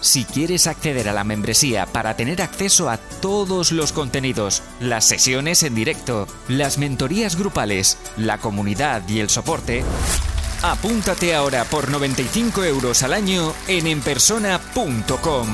[0.00, 5.62] Si quieres acceder a la membresía para tener acceso a todos los contenidos, las sesiones
[5.62, 9.84] en directo, las mentorías grupales, la comunidad y el soporte,
[10.62, 15.48] apúntate ahora por 95 euros al año en enpersona.com.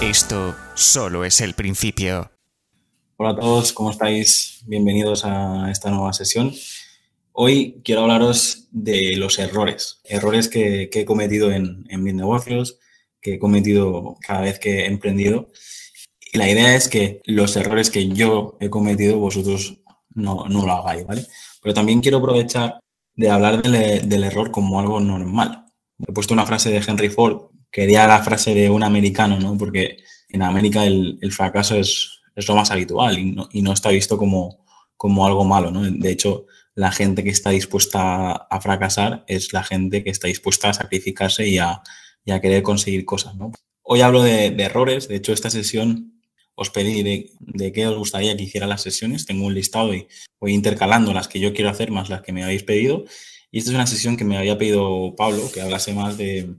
[0.00, 2.30] Esto solo es el principio.
[3.18, 4.62] Hola a todos, ¿cómo estáis?
[4.64, 6.54] Bienvenidos a esta nueva sesión.
[7.38, 12.78] Hoy quiero hablaros de los errores, errores que, he cometido en, mis negocios,
[13.20, 15.50] que he cometido cada vez que he emprendido.
[16.32, 19.80] Y la idea es que los errores que yo he cometido vosotros
[20.14, 21.26] no, lo hagáis, ¿vale?
[21.62, 22.80] Pero también quiero aprovechar
[23.14, 25.66] de hablar del, error como algo normal.
[26.08, 29.58] He puesto una frase de Henry Ford, quería la frase de un americano, ¿no?
[29.58, 29.98] Porque
[30.30, 34.64] en América el fracaso es, es lo más habitual y no, está visto como,
[34.96, 35.82] como algo malo, ¿no?
[35.82, 36.46] De hecho,
[36.76, 41.48] la gente que está dispuesta a fracasar es la gente que está dispuesta a sacrificarse
[41.48, 41.82] y a,
[42.24, 43.50] querer conseguir cosas, ¿no?
[43.82, 46.20] Hoy hablo de, errores, de hecho esta sesión
[46.54, 50.06] os pedí de, qué os gustaría que hiciera las sesiones, tengo un listado y
[50.38, 53.04] voy intercalando las que yo quiero hacer más las que me habéis pedido
[53.50, 56.56] y esta es una sesión que me había pedido Pablo, que hablase más de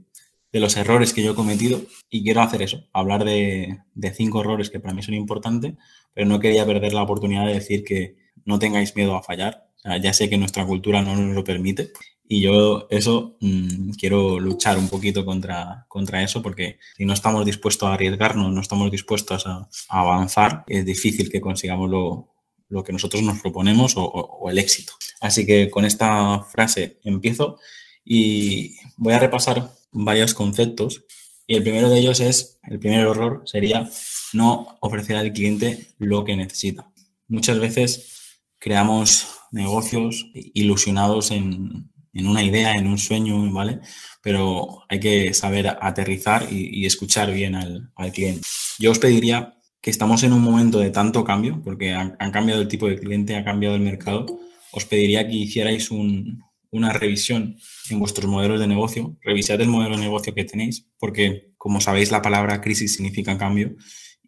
[0.52, 3.78] los errores que yo he cometido y quiero hacer eso, hablar de,
[4.14, 5.74] cinco errores que para mí son importantes,
[6.12, 9.67] pero no quería perder la oportunidad de decir que no tengáis miedo a fallar.
[9.84, 11.92] Ya sé que nuestra cultura no nos lo permite
[12.28, 17.46] y yo eso mm, quiero luchar un poquito contra, contra eso porque si no estamos
[17.46, 23.22] dispuestos a arriesgarnos, no estamos dispuestos a, avanzar, es difícil que consigamos lo, que nosotros
[23.22, 24.92] nos proponemos o el éxito.
[25.20, 27.58] Así que con esta frase empiezo
[28.04, 31.04] y voy a repasar varios conceptos
[31.46, 33.88] y el primero de ellos es, el primer error sería
[34.34, 36.90] no ofrecer al cliente lo que necesita.
[37.26, 38.17] Muchas veces
[38.58, 43.80] creamos negocios ilusionados en, una idea, en un sueño, ¿vale?
[44.22, 48.42] Pero hay que saber aterrizar y, escuchar bien al, cliente.
[48.78, 52.60] Yo os pediría que estamos en un momento de tanto cambio, porque han, han cambiado
[52.60, 54.26] el tipo de cliente, ha cambiado el mercado,
[54.72, 57.56] os pediría que hicierais un, una revisión
[57.90, 62.10] en vuestros modelos de negocio, revisad el modelo de negocio que tenéis, porque como sabéis
[62.10, 63.74] la palabra crisis significa cambio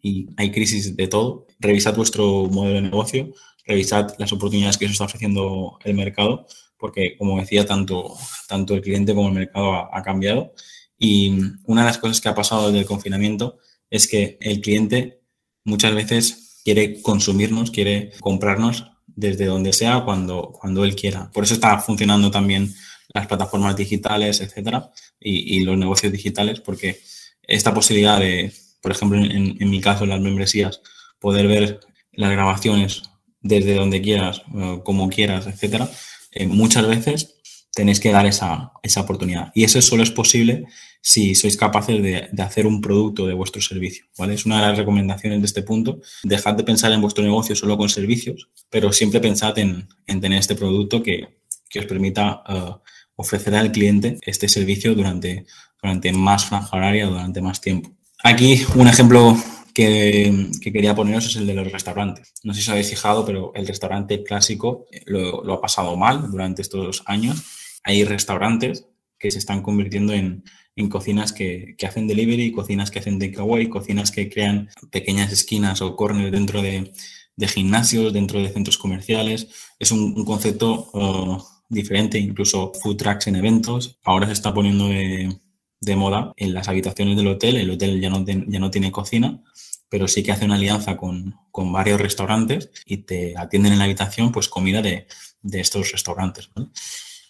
[0.01, 1.47] y hay crisis de todo.
[1.59, 3.33] Revisad vuestro modelo de negocio,
[3.65, 6.47] revisad las oportunidades que os está ofreciendo el mercado,
[6.77, 8.15] porque como decía, tanto,
[8.47, 10.53] tanto el cliente como el mercado ha, ha cambiado.
[10.97, 11.31] Y
[11.65, 13.57] una de las cosas que ha pasado desde el confinamiento
[13.89, 15.21] es que el cliente
[15.63, 21.29] muchas veces quiere consumirnos, quiere comprarnos desde donde sea, cuando, cuando él quiera.
[21.31, 22.73] Por eso está funcionando también
[23.13, 26.99] las plataformas digitales, etcétera, y, los negocios digitales, porque
[27.43, 30.81] esta posibilidad de, por ejemplo, en, en, mi caso, las membresías,
[31.19, 31.79] poder ver
[32.13, 33.03] las grabaciones
[33.41, 35.89] desde donde quieras, eh, como quieras, etcétera,
[36.31, 37.35] eh, muchas veces
[37.73, 39.51] tenéis que dar esa, esa, oportunidad.
[39.55, 40.65] Y eso solo es posible
[41.01, 44.05] si sois capaces de, hacer un producto de vuestro servicio.
[44.17, 44.33] ¿vale?
[44.33, 45.99] Es una de las recomendaciones de este punto.
[46.23, 50.39] Dejad de pensar en vuestro negocio solo con servicios, pero siempre pensad en, en tener
[50.39, 52.81] este producto que, que os permita uh,
[53.15, 55.45] ofrecer al cliente este servicio durante,
[55.81, 57.91] durante más franja horaria, durante más tiempo.
[58.23, 59.37] Aquí un ejemplo
[59.73, 62.33] que, que, quería poneros es el de los restaurantes.
[62.43, 66.29] No sé si os habéis fijado, pero el restaurante clásico lo, lo ha pasado mal
[66.29, 67.43] durante estos años
[67.83, 68.87] hay restaurantes
[69.19, 70.43] que se están convirtiendo en,
[70.75, 75.81] en cocinas que, que, hacen delivery, cocinas que hacen takeaway, cocinas que crean pequeñas esquinas
[75.81, 76.91] o corners dentro de,
[77.35, 79.47] de gimnasios, dentro de centros comerciales.
[79.79, 83.99] Es un, concepto uh, diferente, incluso food trucks en eventos.
[84.03, 85.37] Ahora se está poniendo de,
[85.81, 87.57] de, moda en las habitaciones del hotel.
[87.57, 89.43] El hotel ya no, ya no tiene cocina,
[89.89, 93.85] pero sí que hace una alianza con, con, varios restaurantes y te atienden en la
[93.85, 95.07] habitación pues comida de,
[95.41, 96.49] de estos restaurantes.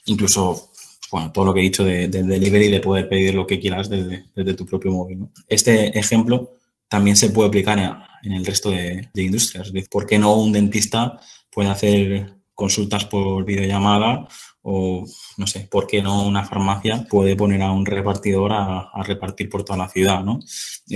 [0.05, 0.71] incluso
[1.11, 3.89] bueno, todo lo que he dicho de, de, delivery, de poder pedir lo que quieras
[3.89, 5.27] desde, desde tu propio móvil.
[5.47, 6.53] Este ejemplo
[6.87, 7.79] también se puede aplicar
[8.23, 9.71] en, el resto de, de industrias.
[9.89, 11.19] ¿Por qué no un dentista
[11.51, 14.27] puede hacer consultas por videollamada
[14.63, 15.05] o,
[15.37, 19.63] no sé, por qué no una farmacia puede poner a un repartidor a, repartir por
[19.63, 20.39] toda la ciudad, ¿no?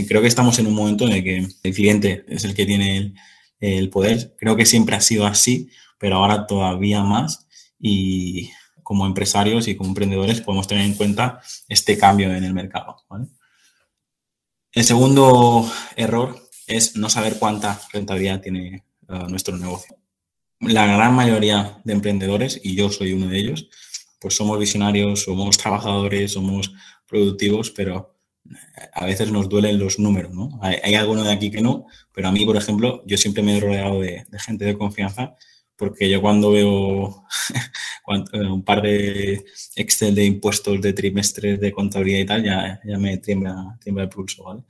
[0.07, 2.97] Creo que estamos en un momento en el que el cliente es el que tiene
[2.97, 3.15] el,
[3.59, 4.35] el poder.
[4.37, 7.47] Creo que siempre ha sido así, pero ahora todavía más
[7.79, 8.51] y
[8.83, 12.97] como empresarios y como emprendedores podemos tener en cuenta este cambio en el mercado.
[14.71, 19.97] El segundo error es no saber cuánta rentabilidad tiene eh, nuestro negocio.
[20.59, 23.69] La gran mayoría de emprendedores, y yo soy uno de ellos,
[24.19, 26.73] pues somos visionarios, somos trabajadores, somos
[27.07, 28.15] productivos, pero
[28.93, 30.31] a veces nos duelen los números.
[30.61, 33.57] Hay, hay alguno de aquí que no, pero a mí, por ejemplo, yo siempre me
[33.57, 35.35] he rodeado de, gente de confianza
[35.77, 37.25] porque yo cuando veo
[38.33, 39.43] un par de
[39.75, 44.09] Excel de impuestos de trimestres de contabilidad y tal, ya, ya me tiembla, tiembla el
[44.09, 44.43] pulso.
[44.43, 44.63] Por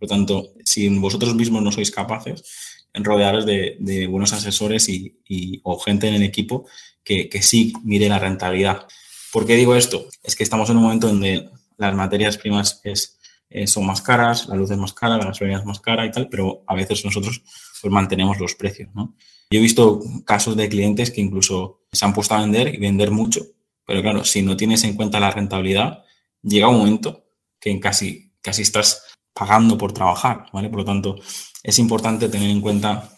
[0.00, 2.44] lo tanto, si vosotros mismos no sois capaces,
[2.94, 6.66] rodearos de, de buenos asesores y, o gente en el equipo
[7.02, 8.86] que, que sí mire la rentabilidad.
[9.32, 10.08] ¿Por qué digo esto?
[10.22, 11.48] Es que estamos en un momento donde
[11.78, 13.18] las materias primas es,
[13.48, 16.10] eh, son más caras, la luz es más cara, la gasolina es más cara y
[16.10, 17.42] tal, pero a veces nosotros
[17.80, 18.90] pues mantenemos los precios.
[18.94, 23.10] Yo he visto casos de clientes que incluso se han puesto a vender y vender
[23.10, 23.42] mucho,
[23.86, 26.04] pero claro, si no tienes en cuenta la rentabilidad,
[26.42, 27.24] llega un momento
[27.58, 29.04] que casi, casi estás
[29.34, 30.68] pagando por trabajar, ¿vale?
[30.68, 31.16] Por lo tanto,
[31.62, 33.10] es importante tener en cuenta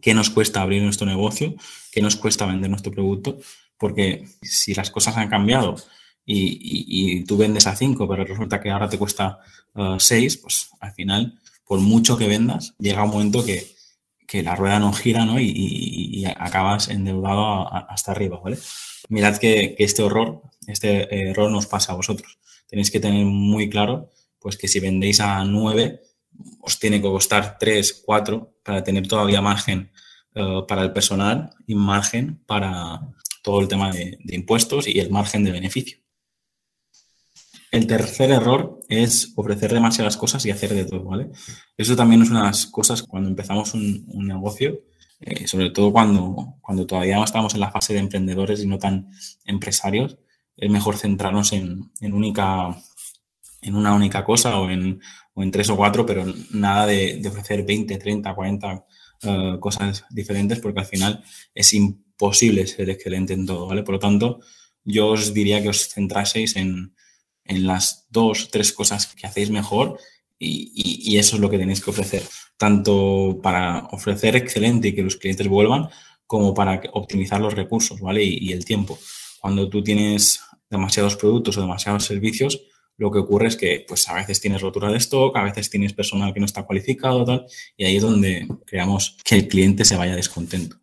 [0.00, 1.54] qué nos cuesta abrir nuestro negocio,
[1.90, 3.38] qué nos cuesta vender nuestro producto,
[3.78, 5.76] porque si las cosas han cambiado
[6.24, 9.38] y, tú vendes a 5, pero resulta que ahora te cuesta
[9.98, 13.66] 6, uh, pues al final, por mucho que vendas, llega un momento que,
[14.26, 15.40] que la rueda no gira ¿no?
[15.40, 18.58] Y, acabas endeudado hasta arriba, ¿vale?
[19.08, 22.38] Mirad que, que, este horror, este error nos pasa a vosotros.
[22.68, 26.00] Tenéis que tener muy claro pues que si vendéis a 9,
[26.60, 29.90] os tiene que costar 3, 4 para tener todavía margen
[30.34, 33.00] uh, para el personal y margen para
[33.42, 35.98] todo el tema de, impuestos y el margen de beneficio.
[37.70, 41.30] El tercer error es ofrecer demasiadas cosas y hacer de todo, ¿vale?
[41.76, 44.82] Eso también es una de las cosas cuando empezamos un, negocio,
[45.20, 48.78] eh, sobre todo cuando, cuando todavía no estamos en la fase de emprendedores y no
[48.78, 49.10] tan
[49.46, 50.18] empresarios,
[50.56, 52.76] es mejor centrarnos en, en única,
[53.62, 55.00] en una única cosa o en,
[55.34, 58.84] o en tres o cuatro, pero nada de, ofrecer 20, 30, 40
[59.24, 61.24] uh, cosas diferentes porque al final
[61.54, 63.82] es imposible ser excelente en todo, ¿vale?
[63.82, 64.40] Por lo tanto,
[64.84, 66.94] yo os diría que os centraseis en,
[67.44, 69.98] en las dos, tres cosas que hacéis mejor
[70.38, 72.24] y, y, eso es lo que tenéis que ofrecer,
[72.56, 75.88] tanto para ofrecer excelente y que los clientes vuelvan,
[76.26, 78.24] como para optimizar los recursos, ¿vale?
[78.24, 78.98] Y el tiempo.
[79.40, 82.60] Cuando tú tienes demasiados productos o demasiados servicios,
[82.96, 85.92] lo que ocurre es que pues a veces tienes rotura de stock, a veces tienes
[85.92, 87.46] personal que no está cualificado, tal,
[87.76, 90.76] y ahí es donde creamos que el cliente se vaya descontento.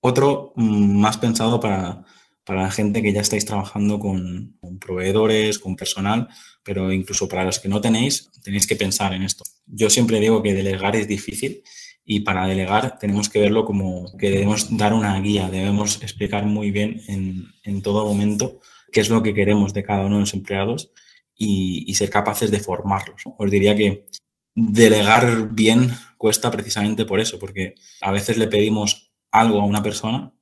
[0.00, 2.04] Otro mm, más pensado para,
[2.44, 6.28] para la gente que ya estáis trabajando con, con, proveedores, con personal,
[6.62, 9.44] pero incluso para los que no tenéis, tenéis que pensar en esto.
[9.66, 11.62] Yo siempre digo que delegar es difícil
[12.04, 16.70] y para delegar tenemos que verlo como que debemos dar una guía, debemos explicar muy
[16.70, 18.60] bien en, en todo momento
[18.92, 20.90] qué es lo que queremos de cada uno de los empleados
[21.38, 23.22] y, ser capaces de formarlos.
[23.38, 24.06] Os diría que
[24.54, 30.32] delegar bien cuesta precisamente por eso, porque a veces le pedimos algo a una persona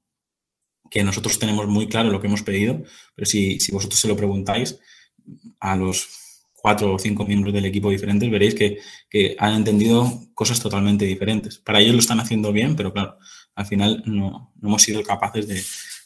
[0.90, 2.82] que nosotros tenemos muy claro lo que hemos pedido,
[3.14, 4.78] pero si, si vosotros se lo preguntáis
[5.60, 6.08] a los
[6.54, 8.78] cuatro o cinco miembros del equipo diferentes, veréis que,
[9.10, 11.58] que, han entendido cosas totalmente diferentes.
[11.58, 13.18] Para ellos lo están haciendo bien, pero claro,
[13.54, 15.62] al final no, no hemos sido capaces de,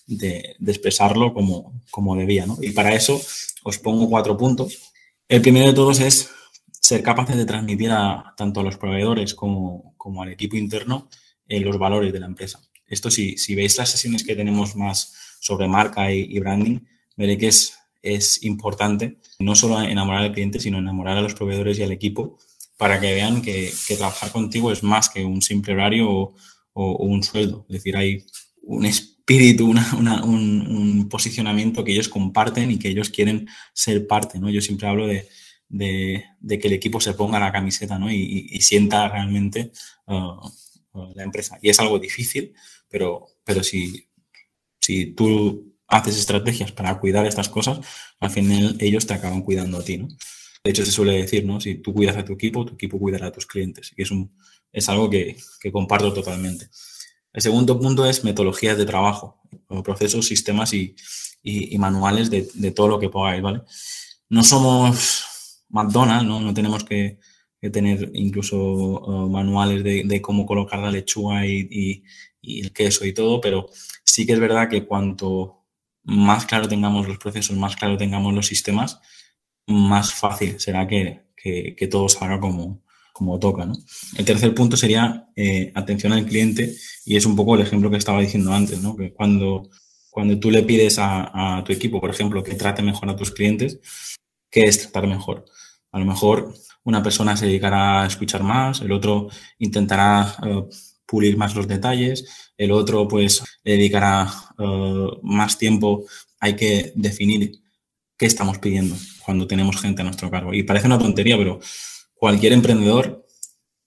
[0.06, 2.46] de, de expresarlo como, como debía.
[2.46, 2.58] ¿no?
[2.60, 3.20] Y para eso
[3.62, 4.92] os pongo cuatro puntos.
[5.28, 6.30] El primero de todos es
[6.80, 11.08] ser capaces de transmitir a tanto a los proveedores como, como al equipo interno
[11.46, 12.60] eh, los valores de la empresa.
[12.86, 16.80] Esto si, si veis las sesiones que tenemos más sobre marca y, branding,
[17.16, 21.78] veréis que es, es importante no solo enamorar al cliente, sino enamorar a los proveedores
[21.78, 22.38] y al equipo
[22.76, 26.34] para que vean que, que trabajar contigo es más que un simple horario
[26.72, 27.66] o un sueldo.
[27.68, 28.26] Es decir, hay
[28.62, 28.86] un
[29.30, 34.38] espíritu, un, posicionamiento que ellos comparten y que ellos quieren ser parte.
[34.40, 34.50] ¿no?
[34.50, 35.28] Yo siempre hablo de,
[36.48, 38.10] que el equipo se ponga la camiseta ¿no?
[38.10, 39.70] y, sienta realmente
[40.06, 40.48] uh,
[40.92, 41.58] uh, la empresa.
[41.62, 42.54] Y es algo difícil,
[42.88, 44.08] pero, pero si,
[45.16, 47.80] tú haces estrategias para cuidar estas cosas,
[48.18, 50.08] al final ellos te acaban cuidando a ti, ¿no?
[50.62, 51.60] De hecho, se suele decir, ¿no?
[51.60, 53.92] Si tú cuidas a tu equipo, tu equipo cuidará a tus clientes.
[53.96, 55.36] Y es, algo que
[55.72, 56.68] comparto totalmente.
[57.32, 59.40] El segundo punto es metodologías de trabajo,
[59.84, 60.96] procesos, sistemas y,
[61.42, 63.62] y, manuales de, de, todo lo que podáis, ¿vale?
[64.28, 66.40] No somos McDonald's, ¿no?
[66.40, 67.18] No tenemos que,
[67.60, 72.04] que tener incluso uh, manuales de, de, cómo colocar la lechuga y, y,
[72.40, 73.68] y el queso y todo, pero
[74.04, 75.64] sí que es verdad que cuanto
[76.02, 79.00] más claro tengamos los procesos, más claro tengamos los sistemas,
[79.66, 82.82] más fácil será que, que, que todo salga como,
[83.20, 83.66] como toca.
[83.66, 83.74] ¿no?
[84.16, 86.74] El tercer punto sería eh, atención al cliente
[87.04, 88.96] y es un poco el ejemplo que estaba diciendo antes, ¿no?
[88.96, 89.68] que cuando,
[90.08, 93.30] cuando tú le pides a, a tu equipo, por ejemplo, que trate mejor a tus
[93.30, 93.78] clientes,
[94.50, 95.44] ¿qué es tratar mejor?
[95.92, 100.64] A lo mejor una persona se dedicará a escuchar más, el otro intentará eh,
[101.04, 106.06] pulir más los detalles, el otro pues le dedicará eh, más tiempo.
[106.40, 107.52] Hay que definir
[108.16, 108.96] qué estamos pidiendo
[109.26, 110.54] cuando tenemos gente a nuestro cargo.
[110.54, 111.60] Y parece una tontería, pero
[112.20, 113.26] cualquier emprendedor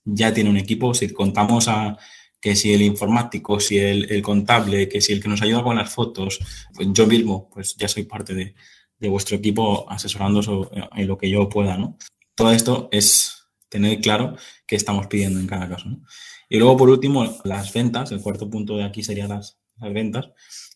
[0.04, 0.96] ya tiene un equipo.
[0.96, 1.98] Si contamos a
[2.42, 5.94] que si el informático, si el, contable, que si el que nos ayuda con las
[5.94, 6.40] fotos,
[6.74, 8.56] pues yo mismo, pues ya soy parte de,
[9.08, 11.98] vuestro equipo asesorando en lo que yo pueda, ¿no?
[12.36, 14.36] Todo esto es tener claro
[14.66, 15.90] qué estamos pidiendo en cada caso,
[16.50, 18.12] Y luego, por último, las ventas.
[18.12, 20.30] El cuarto punto de aquí sería las, las ventas.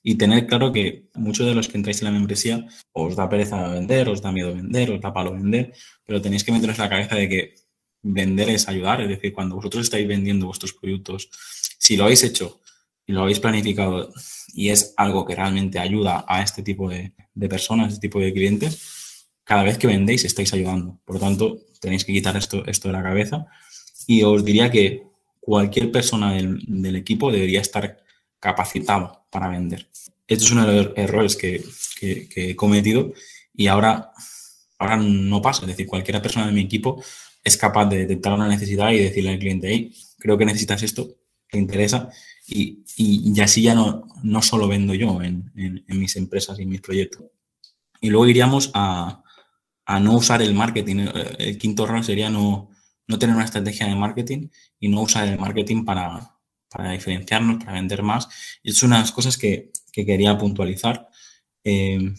[0.03, 3.67] Y tener claro que muchos de los que entráis en la membresía os da pereza
[3.69, 5.73] vender, os da miedo vender, os da palo vender,
[6.05, 7.55] pero tenéis que meteros en la cabeza de que
[8.03, 9.01] vender es ayudar.
[9.01, 11.29] Es decir, cuando vosotros estáis vendiendo vuestros productos,
[11.77, 12.61] si lo habéis hecho
[13.05, 14.11] y lo habéis planificado
[14.53, 17.13] y es algo que realmente ayuda a este tipo de,
[17.49, 20.99] personas, este tipo de clientes, cada vez que vendéis estáis ayudando.
[21.05, 23.45] Por lo tanto, tenéis que quitar esto, esto de la cabeza.
[24.07, 25.03] Y os diría que
[25.39, 28.03] cualquier persona del, equipo debería estar
[28.39, 29.89] capacitado para vender.
[30.27, 31.63] Esto es uno de los errores que,
[32.01, 33.13] he cometido
[33.53, 34.11] y ahora,
[34.77, 35.61] ahora no pasa.
[35.61, 37.01] Es decir, cualquier persona de mi equipo
[37.43, 41.15] es capaz de detectar una necesidad y decirle al cliente, hey, creo que necesitas esto,
[41.49, 42.09] te interesa,
[42.45, 46.69] y, y, así ya no, no solo vendo yo en, en, mis empresas y en
[46.69, 47.25] mis proyectos.
[47.99, 49.21] Y luego iríamos a,
[49.85, 51.07] a no usar el marketing.
[51.39, 52.69] El quinto error sería no,
[53.07, 54.47] no tener una estrategia de marketing
[54.79, 56.36] y no usar el marketing para,
[56.69, 58.27] para diferenciarnos, para vender más.
[58.63, 61.07] Es una de las cosas que, que quería puntualizar.
[61.63, 62.13] Eh,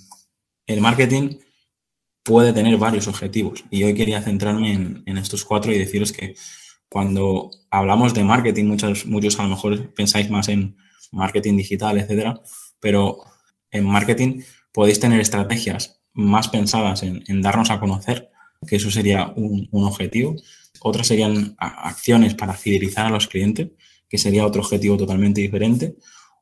[0.67, 1.39] el marketing
[2.29, 3.65] puede tener varios objetivos.
[3.71, 4.73] Y hoy quería centrarme
[5.07, 6.37] en, estos cuatro y deciros que
[6.91, 10.77] cuando hablamos de marketing, muchos, muchos a lo mejor pensáis más en
[11.11, 12.41] marketing digital, etcétera,
[12.81, 13.25] pero
[13.71, 18.31] en marketing podéis tener estrategias más pensadas en, darnos a conocer,
[18.67, 20.37] que eso sería un, objetivo.
[20.81, 23.69] Otras serían acciones para fidelizar a los clientes,
[24.09, 25.97] que sería otro objetivo totalmente diferente.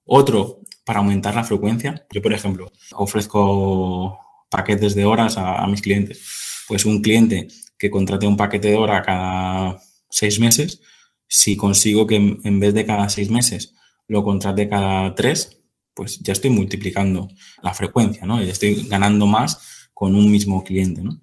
[0.05, 2.07] Otro, para aumentar la frecuencia.
[2.13, 4.19] Yo, por ejemplo, ofrezco
[4.49, 6.65] paquetes de horas a, mis clientes.
[6.69, 10.81] Pues un cliente que contrate un paquete de hora cada seis meses,
[11.29, 13.75] si consigo que en, vez de cada seis meses
[14.07, 15.61] lo contrate cada tres,
[15.93, 17.29] pues ya estoy multiplicando
[17.63, 18.41] la frecuencia, ¿no?
[18.43, 21.21] Ya estoy ganando más con un mismo cliente, ¿no?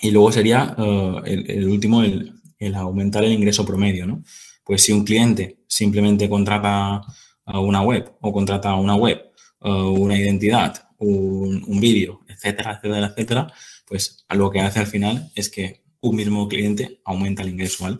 [0.00, 4.22] Y luego sería eh, el, último, el, aumentar el ingreso promedio, ¿no?
[4.66, 7.00] Pues si un cliente simplemente contrata
[7.46, 9.30] una web o contrata una web,
[9.62, 13.52] eh, una identidad un, vídeo, etcétera, etcétera, etcétera,
[13.86, 17.98] pues lo que hace al final es que un mismo cliente aumenta el ingreso, ¿vale?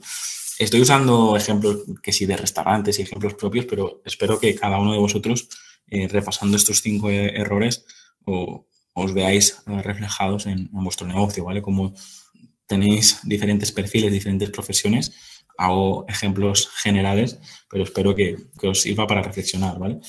[0.59, 4.93] Estoy usando ejemplos que sí de restaurantes y ejemplos propios, pero espero que cada uno
[4.93, 5.49] de vosotros,
[5.87, 7.85] eh, repasando estos cinco e, errores,
[8.25, 11.61] os veáis eh, reflejados en, vuestro negocio, ¿vale?
[11.61, 11.95] Como
[12.67, 15.13] tenéis diferentes perfiles, diferentes profesiones,
[15.59, 17.39] hago ejemplos generales,
[17.71, 20.01] pero espero que, que os sirva para reflexionar, ¿vale?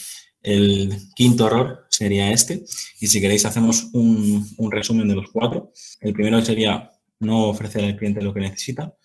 [0.48, 2.64] El quinto error sería este.
[3.02, 5.74] Y si queréis, hacemos un, resumen de los cuatro.
[6.00, 6.90] El primero sería
[7.20, 8.96] no ofrecer al cliente lo que necesita.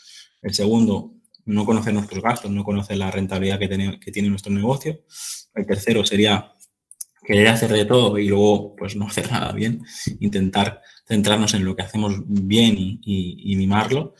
[0.41, 1.15] El segundo,
[1.47, 5.01] no conocer nuestros gastos, no conocer la rentabilidad que tiene, que tiene nuestro negocio.
[5.55, 6.53] El tercero sería
[7.25, 9.83] querer hacer de todo y luego pues no hacer nada bien,
[10.21, 14.15] intentar centrarnos en lo que hacemos bien y mimarlo.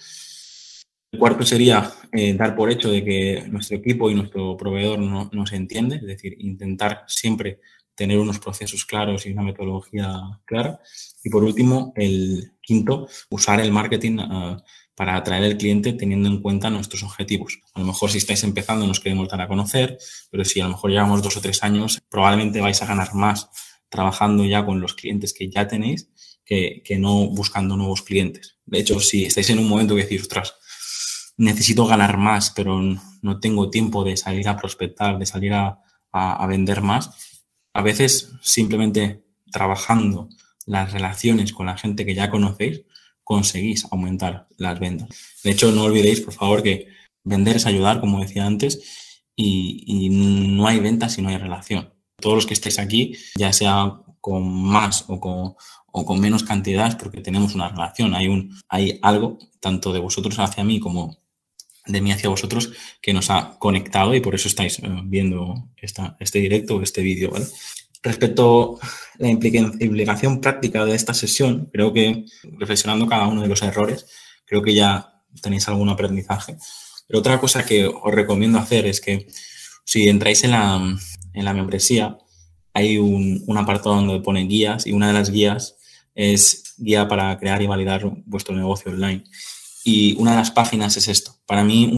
[1.19, 5.57] Cuarto sería eh, dar por hecho de que nuestro equipo y nuestro proveedor no, se
[5.57, 7.61] entiende, es decir, intentar siempre
[7.95, 10.11] tener unos procesos claros y una metodología
[10.47, 10.81] clara.
[11.23, 14.64] Y por último, el quinto, usar el marketing ah,
[14.95, 17.61] para atraer al cliente teniendo en cuenta nuestros objetivos.
[17.75, 19.99] A lo mejor si estáis empezando nos queremos dar a conocer,
[20.31, 23.50] pero si a lo mejor llevamos dos o tres años, probablemente vais a ganar más
[23.90, 26.09] trabajando ya con los clientes que ya tenéis
[26.42, 28.57] que, que no buscando nuevos clientes.
[28.64, 30.54] De hecho, si estáis en un momento que decís, ostras,
[31.42, 35.78] necesito ganar más, pero no tengo tiempo de salir a prospectar, de salir a,
[36.46, 37.11] vender más.
[37.75, 40.28] A veces simplemente trabajando
[40.66, 42.82] las relaciones con la gente que ya conocéis,
[43.25, 45.08] conseguís aumentar las ventas.
[45.42, 46.88] De hecho, no olvidéis, por favor, que
[47.25, 51.92] vender es ayudar, como decía antes, y, y no hay ventas si no hay relación.
[52.20, 55.54] Todos los que estéis aquí, ya sea con más o con,
[55.90, 60.38] o con menos cantidades, porque tenemos una relación, hay, un, hay algo, tanto de vosotros
[60.38, 61.22] hacia mí como
[61.86, 66.16] de mí hacia vosotros que nos ha conectado y por eso estáis eh, viendo esta,
[66.20, 67.46] este directo o este vídeo, ¿vale?
[68.02, 72.24] Respecto a la implicación práctica de esta sesión, creo que
[72.58, 74.06] reflexionando cada uno de los errores,
[74.44, 76.56] creo que ya tenéis algún aprendizaje.
[77.06, 79.28] Pero otra cosa que os recomiendo hacer es que
[79.84, 80.98] si entráis en la,
[81.32, 82.18] en la membresía,
[82.74, 85.76] hay un, un apartado donde pone guías y una de las guías
[86.14, 89.24] es guía para crear y validar vuestro negocio online.
[89.84, 91.36] Y una de las páginas es esto.
[91.46, 91.90] Para mí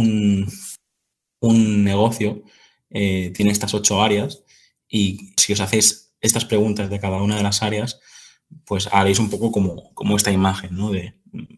[1.40, 2.42] un, negocio
[2.90, 4.42] eh, tiene estas ocho áreas
[4.88, 8.00] y si os hacéis estas preguntas de cada una de las áreas,
[8.64, 10.90] pues haréis un poco como, como esta imagen, ¿no?
[10.90, 11.14] De,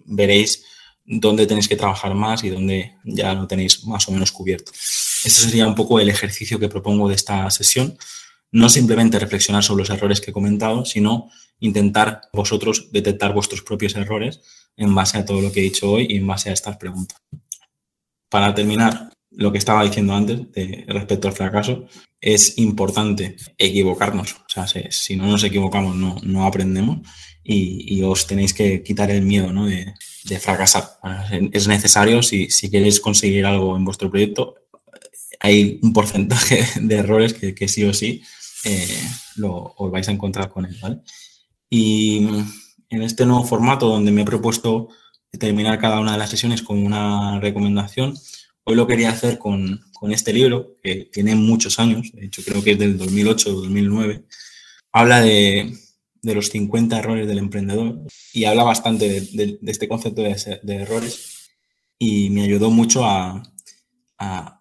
[0.07, 0.65] veréis
[1.05, 4.73] dónde tenéis que trabajar más y dónde ya lo tenéis más o menos cubierto.
[4.73, 7.97] Este sería un poco el ejercicio que propongo de esta sesión.
[8.51, 11.31] No simplemente reflexionar sobre los errores que he comentado, sino
[11.61, 14.41] intentar vosotros detectar vuestros propios errores
[14.77, 17.21] en base a todo lo que he dicho hoy y en base a estas preguntas.
[18.29, 20.41] Para terminar, lo que estaba diciendo antes
[20.87, 21.87] respecto al fracaso,
[22.21, 24.33] es importante equivocarnos.
[24.35, 27.01] O sea, si, no nos equivocamos, no, no aprendemos
[27.45, 29.95] y, os tenéis que quitar el miedo de,
[30.41, 30.99] fracasar.
[31.53, 34.57] Es necesario, si, si queréis conseguir algo en vuestro proyecto,
[35.41, 38.23] hay un porcentaje de errores que, sí o sí
[38.65, 39.01] eh,
[39.37, 41.03] lo, os vais a encontrar con él.
[41.71, 42.27] Y
[42.91, 44.89] en este nuevo formato donde me he propuesto
[45.39, 48.15] terminar cada una de las sesiones con una recomendación,
[48.69, 52.73] Hoy lo quería hacer con, este libro, que tiene muchos años, de hecho creo que
[52.73, 54.25] es del 2008 o 2009.
[54.91, 55.73] Habla de,
[56.23, 58.01] los 50 errores del emprendedor
[58.33, 61.53] y habla bastante de, este concepto de, errores
[61.97, 63.41] y me ayudó mucho a,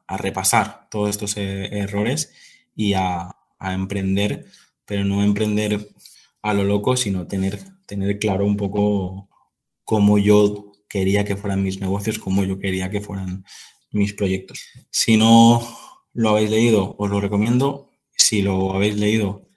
[0.08, 2.32] repasar todos estos eh, errores
[2.76, 4.46] y a, emprender,
[4.86, 5.90] pero no emprender
[6.44, 9.30] a lo loco, sino tener, tener claro un poco
[9.84, 13.46] cómo yo quería que fueran mis negocios, cómo yo quería que fueran
[13.92, 14.60] mis proyectos.
[14.90, 15.62] Si no
[16.14, 17.92] lo habéis leído, os lo recomiendo.
[18.18, 19.48] Si lo habéis leído,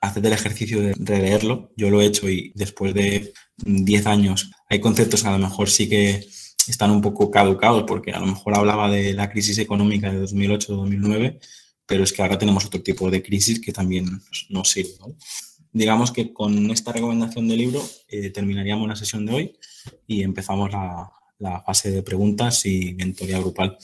[0.00, 1.72] haced el ejercicio de releerlo.
[1.76, 5.70] Yo lo he hecho y después de 10 años hay conceptos que a lo mejor
[5.70, 6.26] sí que
[6.66, 11.38] están un poco caducados porque a lo mejor hablaba de la crisis económica de 2008-2009,
[11.86, 14.06] pero es que ahora tenemos otro tipo de crisis que también
[14.50, 14.94] nos sirve.
[15.74, 19.58] Digamos que con esta recomendación de libro eh, terminaríamos la sesión de hoy
[20.06, 23.76] y empezamos la, la fase de preguntas y mentoría grupal.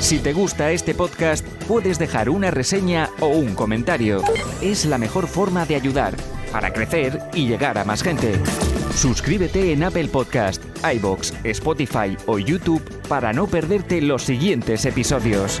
[0.00, 4.22] Si te gusta este podcast, puedes dejar una reseña o un comentario.
[4.60, 6.14] Es la mejor forma de ayudar
[6.52, 8.34] para crecer y llegar a más gente.
[8.94, 10.62] Suscríbete en Apple Podcast,
[10.94, 15.60] iBox, Spotify o YouTube para no perderte los siguientes episodios.